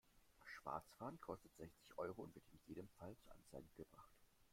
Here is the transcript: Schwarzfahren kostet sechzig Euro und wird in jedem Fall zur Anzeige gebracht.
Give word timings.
Schwarzfahren 0.47 1.21
kostet 1.21 1.55
sechzig 1.57 1.95
Euro 1.99 2.23
und 2.23 2.33
wird 2.33 2.47
in 2.51 2.59
jedem 2.65 2.89
Fall 2.97 3.15
zur 3.19 3.33
Anzeige 3.35 3.69
gebracht. 3.77 4.17